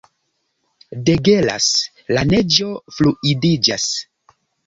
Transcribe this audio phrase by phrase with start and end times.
[1.09, 1.67] Degelas;
[2.17, 3.87] la neĝo fluidiĝas.